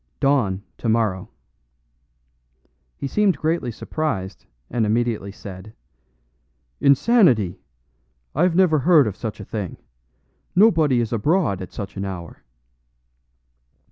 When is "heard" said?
8.79-9.05